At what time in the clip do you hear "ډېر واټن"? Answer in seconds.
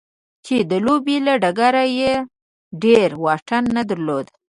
2.83-3.63